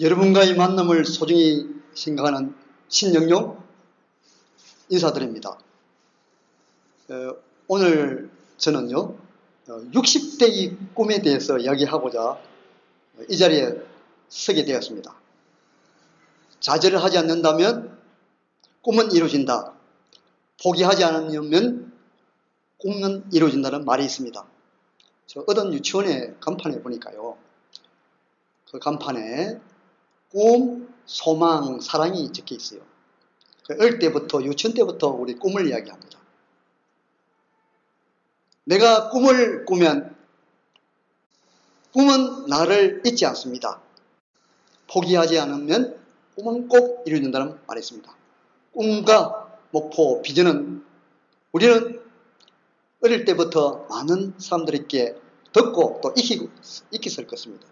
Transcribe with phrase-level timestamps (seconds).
[0.00, 2.54] 여러분과의 만남을 소중히 생각하는
[2.88, 3.62] 신영용
[4.88, 5.58] 인사드립니다.
[7.10, 7.36] 어,
[7.68, 9.14] 오늘 저는요,
[9.66, 12.40] 60대의 어, 꿈에 대해서 이야기하고자
[13.28, 13.82] 이 자리에
[14.30, 15.14] 서게 되었습니다.
[16.60, 17.98] 자제를 하지 않는다면
[18.80, 19.74] 꿈은 이루어진다.
[20.62, 21.92] 포기하지 않으면
[22.78, 24.46] 꿈은 이루어진다는 말이 있습니다.
[25.26, 27.36] 저 어떤 유치원의 간판에 보니까요.
[28.70, 29.60] 그 간판에
[30.32, 32.80] 꿈, 소망, 사랑이 적혀 있어요.
[33.66, 36.18] 그 어릴 때부터, 유치원 때부터 우리 꿈을 이야기합니다.
[38.64, 40.16] 내가 꿈을 꾸면
[41.92, 43.80] 꿈은 나를 잊지 않습니다.
[44.90, 45.98] 포기하지 않으면
[46.36, 48.14] 꿈은 꼭 이루어진다는 말이 있습니다.
[48.72, 50.84] 꿈과 목표, 비전은
[51.52, 52.02] 우리는
[53.02, 55.16] 어릴 때부터 많은 사람들에게
[55.52, 56.48] 듣고 또 익히,
[56.92, 57.66] 익혔을 것입니다.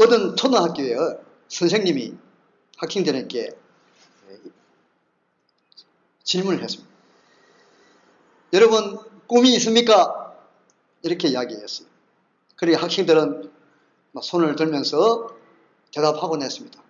[0.00, 0.96] 어떤 초등학교에
[1.48, 2.14] 선생님이
[2.78, 3.50] 학생들에게
[6.24, 6.90] 질문을 했습니다.
[8.54, 10.34] 여러분 꿈이 있습니까?
[11.02, 11.86] 이렇게 이야기했어요.
[12.56, 13.52] 그리고 학생들은
[14.22, 15.36] 손을 들면서
[15.92, 16.82] 대답하곤 했습니다.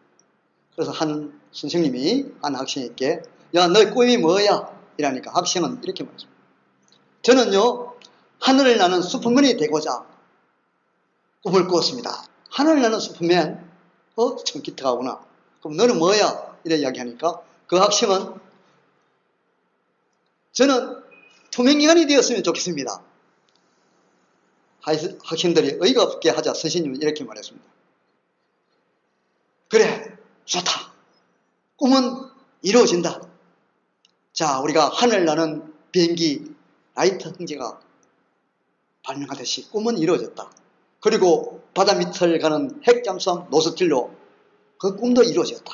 [0.77, 3.23] 그래서 한 선생님이 한 학생에게
[3.57, 4.71] 야, 너의 꿈이 뭐야?
[4.99, 6.41] 이라니까 학생은 이렇게 말했습니다.
[7.23, 7.95] 저는요,
[8.39, 10.07] 하늘을 나는 슈퍼맨이 되고자
[11.43, 12.31] 꿈을 꾸었습니다.
[12.51, 13.71] 하늘을 나는 슈퍼맨?
[14.17, 14.37] 어?
[14.37, 15.25] 참 기특하구나.
[15.61, 16.59] 그럼 너는 뭐야?
[16.65, 18.35] 이래 이야기하니까 그 학생은
[20.53, 21.03] 저는
[21.51, 23.03] 투명인간이 되었으면 좋겠습니다.
[25.23, 27.67] 학생들이 의가 없게 하자 선생님은 이렇게 말했습니다.
[29.69, 30.93] 그래, 좋다.
[31.77, 32.29] 꿈은
[32.63, 33.21] 이루어진다.
[34.33, 36.55] 자, 우리가 하늘 나는 비행기
[36.95, 37.81] 라이트 형제가
[39.03, 40.51] 발명하듯이 꿈은 이루어졌다.
[41.01, 44.15] 그리고 바다 밑을 가는 핵잠수함 노스틸로
[44.79, 45.73] 그 꿈도 이루어졌다.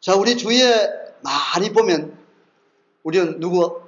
[0.00, 0.88] 자, 우리 주위에
[1.22, 2.18] 많이 보면
[3.02, 3.82] 우리는 누구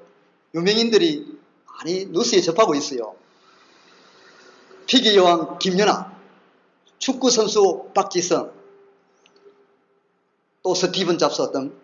[0.55, 3.17] 유명인들이 많이 뉴스에 접하고 있어요.
[4.87, 6.13] 피기 여왕 김연아,
[6.99, 8.53] 축구 선수 박지성,
[10.63, 11.79] 또 스티븐 잡스 등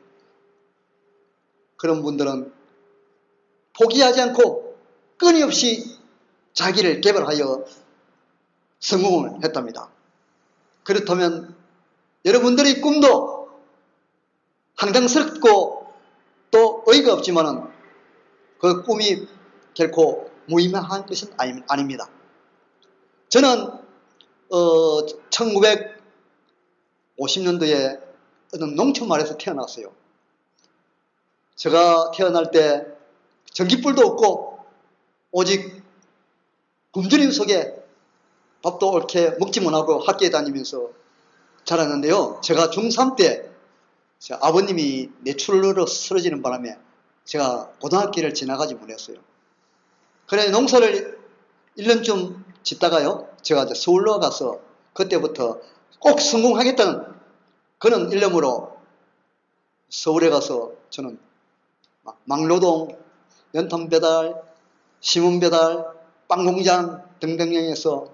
[1.77, 2.53] 그런 분들은
[3.79, 4.77] 포기하지 않고
[5.17, 6.00] 끊임없이
[6.53, 7.65] 자기를 개발하여
[8.81, 9.89] 성공을 했답니다.
[10.83, 11.55] 그렇다면
[12.25, 13.51] 여러분들의 꿈도
[14.77, 15.93] 황당스럽고
[16.51, 17.71] 또 의의가 없지만은
[18.59, 19.29] 그 꿈이
[19.75, 21.33] 결코 무의미한 것은
[21.69, 22.09] 아닙니다.
[23.29, 23.71] 저는
[24.51, 28.03] 어 1950년도에
[28.53, 29.95] 어떤 농촌 마을에서 태어났어요.
[31.55, 32.85] 제가 태어날 때
[33.53, 34.59] 전기불도 없고
[35.31, 35.81] 오직
[36.93, 37.75] 굶주림 속에
[38.63, 40.91] 밥도 옳게 먹지 못하고 학교에 다니면서
[41.65, 42.41] 자랐는데요.
[42.43, 43.49] 제가 중3 때
[44.41, 46.77] 아버님이 뇌출혈로 쓰러지는 바람에
[47.25, 49.19] 제가 고등학교를 지나가지 못했어요.
[50.27, 51.19] 그래 농사를
[51.79, 53.29] 1년쯤 짓다가요.
[53.43, 54.61] 제가 이제 서울로 가서
[54.93, 55.61] 그때부터
[55.99, 57.07] 꼭 성공하겠다는
[57.79, 58.77] 그런 일념으로
[59.89, 61.19] 서울에 가서 저는
[62.25, 62.97] 막노동,
[63.55, 64.43] 연탄 배달,
[65.01, 66.00] 시문 배달,
[66.31, 68.09] 빵 공장 등등에서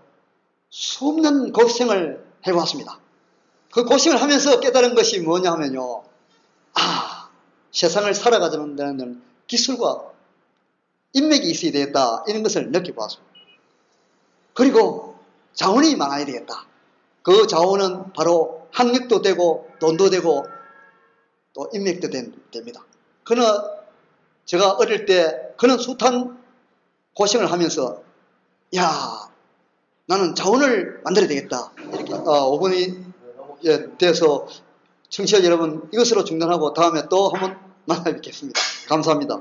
[0.70, 2.98] 수없는 고생을 해왔습니다.
[3.70, 6.02] 그 고생을 하면서 깨달은 것이 뭐냐 하면요.
[6.72, 7.28] 아,
[7.72, 10.12] 세상을 살아가자는 데는 기술과
[11.12, 12.24] 인맥이 있어야 되겠다.
[12.26, 13.34] 이런 것을 느껴보았습니다.
[14.54, 15.18] 그리고
[15.52, 16.66] 자원이 많아야 되겠다.
[17.22, 20.46] 그 자원은 바로 학력도 되고 돈도 되고
[21.52, 22.82] 또 인맥도 됩니다.
[23.24, 23.62] 그러나
[24.46, 26.42] 제가 어릴 때 그런 숱한
[27.12, 28.05] 고생을 하면서
[28.74, 29.28] 야
[30.06, 31.72] 나는 자원을 만들어야 되겠다.
[31.92, 33.04] 이렇게 어, 5분이
[33.64, 34.46] 예, 돼서
[35.08, 38.60] 청취자 여러분 이것으로 중단하고 다음에 또 한번 만나 뵙겠습니다.
[38.88, 39.40] 감사합니다.